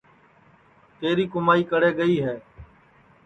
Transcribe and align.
تیری 0.99 1.25
کُمائی 1.33 1.63
کڑے 1.71 1.91
گئی 1.97 2.17
ہے 2.25 2.35